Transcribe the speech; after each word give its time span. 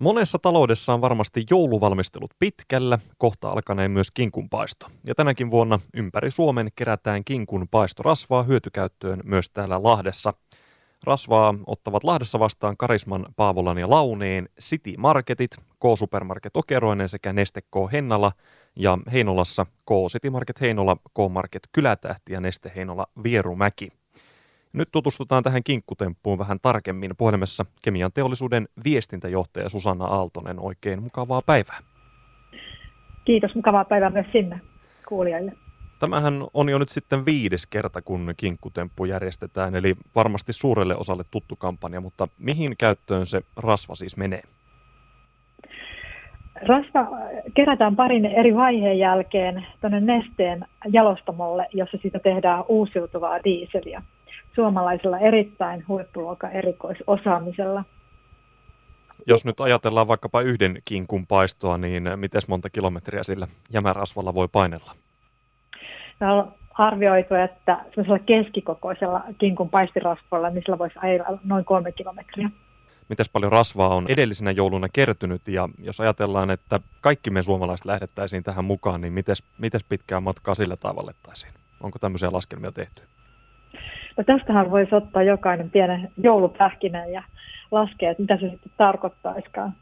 Monessa 0.00 0.38
taloudessa 0.38 0.94
on 0.94 1.00
varmasti 1.00 1.44
jouluvalmistelut 1.50 2.30
pitkällä, 2.38 2.98
kohta 3.16 3.50
alkaneen 3.50 3.90
myös 3.90 4.10
kinkunpaisto. 4.10 4.86
Ja 5.06 5.14
tänäkin 5.14 5.50
vuonna 5.50 5.80
ympäri 5.94 6.30
Suomen 6.30 6.68
kerätään 6.76 7.24
kinkun 7.24 7.68
paistorasvaa 7.70 8.42
hyötykäyttöön 8.42 9.20
myös 9.24 9.50
täällä 9.50 9.82
Lahdessa. 9.82 10.34
Rasvaa 11.04 11.54
ottavat 11.66 12.04
Lahdessa 12.04 12.38
vastaan 12.38 12.76
Karisman, 12.76 13.26
Paavolan 13.36 13.78
ja 13.78 13.90
Launeen 13.90 14.48
City 14.60 14.94
Marketit, 14.96 15.56
K-Supermarket 15.56 16.56
Okeroinen 16.56 17.08
sekä 17.08 17.32
Neste 17.32 17.60
K 17.60 17.92
Hennala 17.92 18.32
ja 18.76 18.98
Heinolassa 19.12 19.64
K-City 19.64 20.30
Market 20.30 20.60
Heinola, 20.60 20.96
K-Market 20.96 21.62
Kylätähti 21.72 22.32
ja 22.32 22.40
Neste 22.40 22.72
Heinola 22.76 23.06
Vierumäki. 23.22 23.97
Nyt 24.72 24.88
tutustutaan 24.92 25.42
tähän 25.42 25.64
kinkkutemppuun 25.64 26.38
vähän 26.38 26.58
tarkemmin 26.62 27.10
puhelimessa 27.18 27.64
kemian 27.82 28.12
teollisuuden 28.14 28.68
viestintäjohtaja 28.84 29.68
Susanna 29.68 30.04
Aaltonen. 30.04 30.60
Oikein 30.60 31.02
mukavaa 31.02 31.42
päivää. 31.42 31.78
Kiitos, 33.24 33.54
mukavaa 33.54 33.84
päivää 33.84 34.10
myös 34.10 34.26
sinne 34.32 34.60
kuulijoille. 35.08 35.52
Tämähän 35.98 36.46
on 36.54 36.68
jo 36.68 36.78
nyt 36.78 36.88
sitten 36.88 37.26
viides 37.26 37.66
kerta, 37.66 38.02
kun 38.02 38.34
kinkkutemppu 38.36 39.04
järjestetään, 39.04 39.74
eli 39.74 39.96
varmasti 40.14 40.52
suurelle 40.52 40.96
osalle 40.96 41.24
tuttu 41.30 41.56
kampanja, 41.56 42.00
mutta 42.00 42.28
mihin 42.38 42.76
käyttöön 42.78 43.26
se 43.26 43.40
rasva 43.56 43.94
siis 43.94 44.16
menee? 44.16 44.42
Rasva 46.62 47.06
kerätään 47.54 47.96
parin 47.96 48.24
eri 48.24 48.54
vaiheen 48.54 48.98
jälkeen 48.98 49.66
tuonne 49.80 50.00
nesteen 50.00 50.64
jalostamolle, 50.92 51.66
jossa 51.72 51.98
siitä 52.02 52.18
tehdään 52.18 52.64
uusiutuvaa 52.68 53.44
diiseliä 53.44 54.02
suomalaisella 54.54 55.18
erittäin 55.18 55.84
huippuluokan 55.88 56.52
erikoisosaamisella. 56.52 57.84
Jos 59.26 59.44
nyt 59.44 59.60
ajatellaan 59.60 60.08
vaikkapa 60.08 60.40
yhden 60.40 60.78
kinkun 60.84 61.26
paistoa, 61.26 61.78
niin 61.78 62.10
miten 62.16 62.42
monta 62.48 62.70
kilometriä 62.70 63.22
sillä 63.22 63.48
jämärasvalla 63.72 64.34
voi 64.34 64.48
painella? 64.48 64.94
on 66.20 66.52
arvioitu, 66.74 67.34
että 67.34 67.84
sellaisella 67.90 68.18
keskikokoisella 68.18 69.20
kinkun 69.38 69.70
paistirasvalla, 69.70 70.50
niin 70.50 70.62
sillä 70.62 70.78
voisi 70.78 70.98
ajella 71.02 71.38
noin 71.44 71.64
kolme 71.64 71.92
kilometriä. 71.92 72.50
Miten 73.08 73.26
paljon 73.32 73.52
rasvaa 73.52 73.94
on 73.94 74.06
edellisenä 74.08 74.50
jouluna 74.50 74.88
kertynyt 74.92 75.48
ja 75.48 75.68
jos 75.78 76.00
ajatellaan, 76.00 76.50
että 76.50 76.80
kaikki 77.00 77.30
me 77.30 77.42
suomalaiset 77.42 77.84
lähdettäisiin 77.84 78.42
tähän 78.42 78.64
mukaan, 78.64 79.00
niin 79.00 79.12
miten 79.58 79.80
pitkää 79.88 80.20
matkaa 80.20 80.54
sillä 80.54 80.76
tavallettaisiin? 80.76 81.52
Onko 81.80 81.98
tämmöisiä 81.98 82.32
laskelmia 82.32 82.72
tehty? 82.72 83.02
No 84.18 84.24
tästähän 84.24 84.70
voisi 84.70 84.94
ottaa 84.94 85.22
jokainen 85.22 85.70
pienen 85.70 86.10
joulupähkinän 86.16 87.12
ja 87.12 87.22
laskea, 87.70 88.10
että 88.10 88.22
mitä 88.22 88.36
se 88.36 88.50
sitten 88.50 88.72
tarkoittaisikaan. 88.76 89.72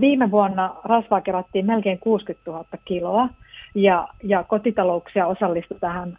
Viime 0.00 0.30
vuonna 0.30 0.74
rasvaa 0.84 1.20
kerättiin 1.20 1.66
melkein 1.66 1.98
60 1.98 2.50
000 2.50 2.64
kiloa 2.84 3.28
ja, 3.74 4.08
ja 4.22 4.44
kotitalouksia 4.44 5.26
osallistui 5.26 5.78
tähän 5.80 6.18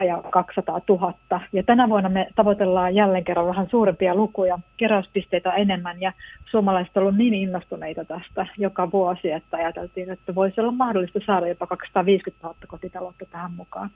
ja 0.00 0.22
200 0.30 0.80
000. 0.88 1.14
Ja 1.52 1.62
tänä 1.62 1.88
vuonna 1.88 2.08
me 2.08 2.26
tavoitellaan 2.34 2.94
jälleen 2.94 3.24
kerran 3.24 3.46
vähän 3.46 3.66
suurempia 3.70 4.14
lukuja, 4.14 4.58
keräyspisteitä 4.76 5.52
enemmän 5.52 6.00
ja 6.00 6.12
suomalaiset 6.50 6.96
ovat 6.96 7.16
niin 7.16 7.34
innostuneita 7.34 8.04
tästä 8.04 8.46
joka 8.58 8.92
vuosi, 8.92 9.32
että 9.32 9.56
ajateltiin, 9.56 10.10
että 10.10 10.34
voisi 10.34 10.60
olla 10.60 10.72
mahdollista 10.72 11.20
saada 11.26 11.48
jopa 11.48 11.66
250 11.66 12.46
000 12.46 12.56
kotitaloutta 12.66 13.24
tähän 13.30 13.52
mukaan. 13.52 13.90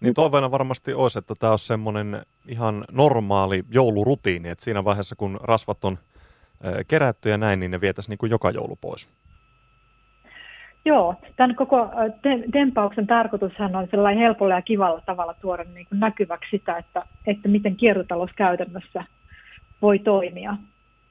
Niin 0.00 0.14
toiveena 0.14 0.50
varmasti 0.50 0.94
olisi, 0.94 1.18
että 1.18 1.34
tämä 1.38 1.50
olisi 1.50 1.66
semmoinen 1.66 2.22
ihan 2.48 2.84
normaali 2.92 3.62
joulurutiini, 3.70 4.48
että 4.48 4.64
siinä 4.64 4.84
vaiheessa 4.84 5.16
kun 5.16 5.40
rasvat 5.42 5.84
on 5.84 5.98
kerätty 6.88 7.28
ja 7.28 7.38
näin, 7.38 7.60
niin 7.60 7.70
ne 7.70 7.80
vietäisiin 7.80 8.10
niin 8.10 8.18
kuin 8.18 8.30
joka 8.30 8.50
joulu 8.50 8.76
pois. 8.80 9.10
Joo, 10.84 11.14
tämän 11.36 11.56
koko 11.56 11.90
tempauksen 12.52 13.06
tarkoitushan 13.06 13.76
on 13.76 13.88
sellainen 13.90 14.22
helpolla 14.22 14.54
ja 14.54 14.62
kivalla 14.62 15.00
tavalla 15.06 15.34
tuoda 15.34 15.64
niin 15.74 15.86
kuin 15.88 16.00
näkyväksi 16.00 16.50
sitä, 16.50 16.76
että, 16.76 17.02
että 17.26 17.48
miten 17.48 17.76
kiertotalous 17.76 18.30
käytännössä 18.36 19.04
voi 19.82 19.98
toimia 19.98 20.56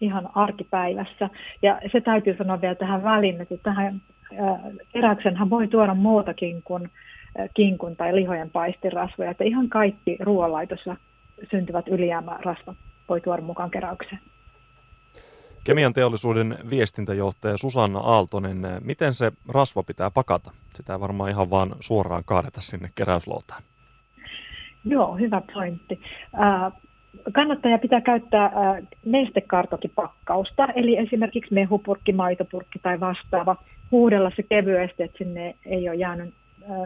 ihan 0.01 0.29
arkipäivässä. 0.35 1.29
Ja 1.61 1.81
se 1.91 2.01
täytyy 2.01 2.37
sanoa 2.37 2.61
vielä 2.61 2.75
tähän 2.75 3.03
väliin, 3.03 3.41
että 3.41 3.57
tähän 3.63 4.01
eräksenhän 4.93 5.49
voi 5.49 5.67
tuoda 5.67 5.93
muutakin 5.93 6.63
kuin 6.63 6.91
kinkun 7.53 7.95
tai 7.95 8.15
lihojen 8.15 8.49
paistirasvoja, 8.49 9.31
että 9.31 9.43
ihan 9.43 9.69
kaikki 9.69 10.17
ruoanlaitossa 10.19 10.95
syntyvät 11.51 11.87
ylijäämärasvat 11.87 12.77
voi 13.09 13.21
tuoda 13.21 13.41
mukaan 13.41 13.71
keräykseen. 13.71 14.21
Kemian 15.63 15.93
teollisuuden 15.93 16.57
viestintäjohtaja 16.69 17.57
Susanna 17.57 17.99
Aaltonen, 17.99 18.57
miten 18.83 19.13
se 19.13 19.31
rasva 19.49 19.83
pitää 19.83 20.11
pakata? 20.11 20.51
Sitä 20.75 20.93
ei 20.93 20.99
varmaan 20.99 21.29
ihan 21.29 21.49
vaan 21.49 21.75
suoraan 21.79 22.23
kaadeta 22.25 22.61
sinne 22.61 22.91
keräyslootaan. 22.95 23.63
Joo, 24.85 25.15
hyvä 25.15 25.41
pointti. 25.53 25.99
Äh, 26.41 26.71
kannattaja 27.31 27.77
pitää 27.77 28.01
käyttää 28.01 28.45
äh, 28.45 28.51
nestekartokipakkausta, 29.05 30.67
eli 30.75 30.97
esimerkiksi 30.97 31.53
mehupurkki, 31.53 32.13
maitopurkki 32.13 32.79
tai 32.79 32.99
vastaava. 32.99 33.55
Huudella 33.91 34.31
se 34.35 34.43
kevyesti, 34.43 35.03
että 35.03 35.17
sinne 35.17 35.55
ei 35.65 35.89
ole 35.89 35.97
jäänyt 35.97 36.33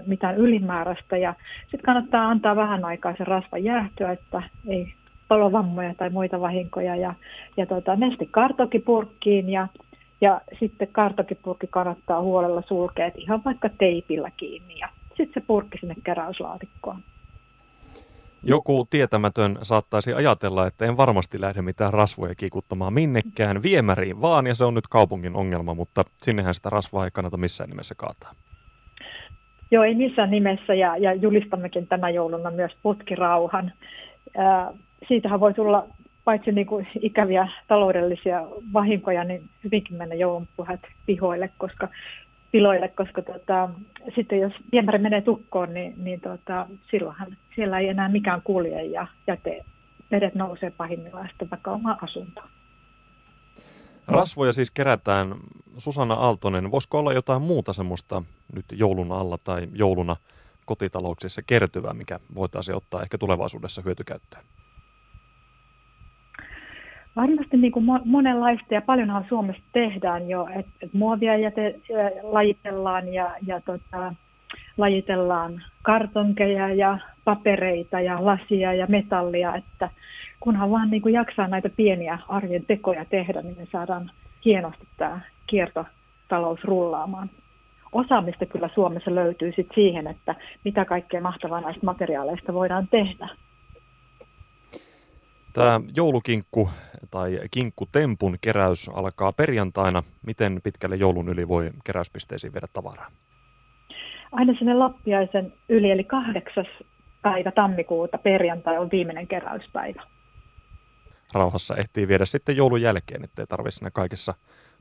mitään 0.06 0.38
ylimääräistä. 0.38 1.18
Ja 1.18 1.34
sitten 1.62 1.82
kannattaa 1.82 2.30
antaa 2.30 2.56
vähän 2.56 2.86
aikaa 2.86 3.16
se 3.18 3.24
rasva 3.24 3.58
jäähtyä, 3.58 4.12
että 4.12 4.44
ei 4.68 4.94
palovammoja 5.28 5.96
tai 5.96 6.10
muita 6.10 6.42
vahinkoja. 6.42 6.96
Ja, 6.96 7.14
ja 7.58 7.66
tota, 7.66 7.96
nesti 7.96 8.26
kartokipurkkiin 8.32 9.50
ja, 9.50 9.68
ja 10.22 10.42
sitten 10.60 10.88
kartokipurkki 10.92 11.68
kannattaa 11.68 12.22
huolella 12.22 12.64
sulkea 12.68 13.12
ihan 13.16 13.42
vaikka 13.46 13.70
teipillä 13.70 14.32
kiinni. 14.38 14.80
Ja 14.80 14.90
sitten 15.08 15.42
se 15.42 15.48
purkki 15.48 15.78
sinne 15.78 15.96
keräyslaatikkoon. 16.04 17.04
Joku 18.44 18.88
tietämätön 18.90 19.58
saattaisi 19.62 20.14
ajatella, 20.14 20.68
että 20.68 20.86
en 20.86 20.98
varmasti 20.98 21.42
lähde 21.42 21.62
mitään 21.62 21.94
rasvoja 21.94 22.36
kikuttamaan 22.36 22.94
minnekään 22.94 23.64
viemäriin 23.64 24.22
vaan, 24.22 24.48
ja 24.48 24.56
se 24.56 24.66
on 24.66 24.74
nyt 24.74 24.88
kaupungin 24.88 25.36
ongelma, 25.36 25.74
mutta 25.74 26.06
sinnehän 26.18 26.56
sitä 26.56 26.70
rasvaa 26.70 27.06
ei 27.06 27.12
kannata 27.12 27.38
missään 27.38 27.70
nimessä 27.70 27.96
kaataa. 27.96 28.34
Joo, 29.72 29.84
ei 29.84 29.96
missään 29.96 30.32
nimessä 30.32 30.74
ja, 30.74 30.98
ja 30.98 31.14
julistammekin 31.14 31.88
tänä 31.88 32.10
jouluna 32.10 32.52
myös 32.52 32.72
putkirauhan. 32.84 33.72
Ää, 34.38 34.74
siitähän 35.08 35.40
voi 35.40 35.54
tulla 35.54 35.88
paitsi 36.24 36.52
niin 36.52 36.68
kuin 36.68 36.88
ikäviä 37.02 37.48
taloudellisia 37.68 38.48
vahinkoja, 38.74 39.24
niin 39.24 39.50
hyvinkin 39.64 39.98
mennä 39.98 40.16
joulunpuhet 40.16 40.80
pihoille, 41.06 41.50
koska 41.58 41.88
piloille, 42.52 42.88
koska 42.88 43.22
tota, 43.22 43.70
sitten 44.16 44.40
jos 44.40 44.54
viemäri 44.72 44.98
menee 44.98 45.22
tukkoon, 45.22 45.74
niin, 45.74 45.94
niin 45.98 46.22
tota, 46.22 46.68
silloinhan 46.92 47.38
siellä 47.56 47.80
ei 47.80 47.90
enää 47.90 48.10
mikään 48.10 48.42
kulje 48.42 48.84
ja 48.84 49.08
jäte, 49.28 49.66
vedet 50.12 50.36
nousee 50.36 50.72
pahimmillaan 50.72 51.28
sitten 51.28 51.50
vaikka 51.50 51.72
omaan 51.72 51.98
asuntoon. 52.02 52.50
Rasvoja 54.08 54.54
siis 54.54 54.72
kerätään. 54.72 55.36
Susanna 55.78 56.14
Aaltonen, 56.14 56.72
voisiko 56.72 57.00
olla 57.00 57.14
jotain 57.14 57.42
muuta 57.42 57.74
semmoista 57.74 58.24
nyt 58.56 58.66
joulun 58.72 59.12
alla 59.12 59.38
tai 59.44 59.68
jouluna 59.74 60.16
kotitalouksissa 60.66 61.42
kertyvää, 61.48 61.94
mikä 61.94 62.20
voitaisiin 62.36 62.76
ottaa 62.76 63.02
ehkä 63.02 63.18
tulevaisuudessa 63.18 63.82
hyötykäyttöön? 63.86 64.44
Varmasti 67.16 67.58
niin 67.58 67.72
kuin 67.72 67.86
monenlaista 68.06 68.74
ja 68.74 68.82
paljonhan 68.82 69.26
Suomessa 69.30 69.64
tehdään 69.74 70.30
jo, 70.30 70.48
että 70.56 70.72
et 70.82 70.94
muovia 70.94 71.38
jäte, 71.38 71.80
lajitellaan 72.24 73.14
ja, 73.14 73.36
ja 73.48 73.62
tota, 73.62 74.14
lajitellaan 74.78 75.64
kartonkeja 75.82 76.74
ja 76.74 76.98
papereita 77.24 78.00
ja 78.02 78.26
lasia 78.26 78.74
ja 78.74 78.88
metallia, 78.90 79.56
että 79.56 79.90
kunhan 80.40 80.72
vaan 80.72 80.90
niin 80.90 81.02
kuin 81.02 81.14
jaksaa 81.14 81.48
näitä 81.48 81.70
pieniä 81.70 82.20
arjen 82.28 82.66
tekoja 82.66 83.06
tehdä, 83.06 83.42
niin 83.42 83.58
me 83.58 83.68
saadaan 83.72 84.12
hienosti 84.46 84.88
tämä 84.98 85.20
kiertotalous 85.48 86.64
rullaamaan. 86.64 87.30
Osaamista 87.92 88.46
kyllä 88.46 88.70
Suomessa 88.74 89.16
löytyy 89.16 89.54
sit 89.56 89.68
siihen, 89.76 90.08
että 90.08 90.36
mitä 90.66 90.86
kaikkea 90.86 91.22
mahtavaa 91.22 91.62
näistä 91.62 91.86
materiaaleista 91.86 92.54
voidaan 92.54 92.88
tehdä. 92.88 93.30
Tämä 95.54 95.82
joulukinkku 95.96 96.70
tai 97.12 97.40
kinkkutempun 97.52 98.38
keräys 98.42 98.90
alkaa 98.94 99.32
perjantaina. 99.32 100.04
Miten 100.26 100.60
pitkälle 100.64 100.96
joulun 100.96 101.30
yli 101.30 101.48
voi 101.48 101.70
keräyspisteisiin 101.84 102.54
viedä 102.54 102.68
tavaraa? 102.74 103.12
Aina 104.32 104.54
sinne 104.58 104.74
Lappiaisen 104.74 105.54
yli, 105.70 105.92
eli 105.92 106.04
kahdeksas 106.04 106.68
päivä 107.22 107.52
tammikuuta 107.52 108.18
perjantai 108.18 108.78
on 108.78 108.92
viimeinen 108.92 109.28
keräyspäivä 109.28 110.02
rauhassa 111.34 111.76
ehtii 111.76 112.08
viedä 112.08 112.26
sitten 112.26 112.58
joulun 112.58 112.82
jälkeen, 112.82 113.24
ettei 113.24 113.48
tarvitse 113.48 113.78
siinä 113.78 113.92
kaikessa 113.92 114.34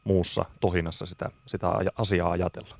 muussa 0.04 0.44
tohinassa 0.60 1.06
sitä, 1.06 1.30
sitä 1.46 1.68
asiaa 1.98 2.30
ajatella. 2.30 2.76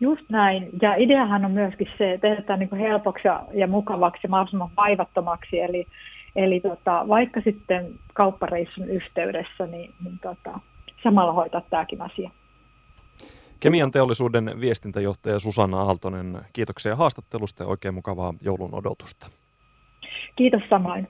Just 0.00 0.22
näin. 0.28 0.68
Ja 0.82 0.94
ideahan 0.94 1.44
on 1.44 1.50
myöskin 1.50 1.88
se, 1.98 2.12
että 2.12 2.28
tehdään 2.28 2.58
niin 2.58 2.76
helpoksi 2.76 3.28
ja 3.54 3.66
mukavaksi 3.66 4.20
ja 4.22 4.28
mahdollisimman 4.28 4.70
vaivattomaksi. 4.76 5.60
Eli, 5.60 5.86
eli 6.36 6.60
tota, 6.60 7.04
vaikka 7.08 7.40
sitten 7.40 7.94
kauppareissun 8.14 8.88
yhteydessä, 8.88 9.66
niin, 9.66 9.94
niin 10.04 10.18
tota, 10.18 10.60
samalla 11.02 11.32
hoitaa 11.32 11.62
tämäkin 11.70 12.02
asia. 12.02 12.30
Kemian 13.60 13.90
teollisuuden 13.90 14.60
viestintäjohtaja 14.60 15.38
Susanna 15.38 15.80
Aaltonen, 15.80 16.40
kiitoksia 16.52 16.96
haastattelusta 16.96 17.62
ja 17.62 17.68
oikein 17.68 17.94
mukavaa 17.94 18.34
joulun 18.40 18.74
odotusta. 18.74 19.30
Kiitos 20.36 20.62
samoin. 20.70 21.08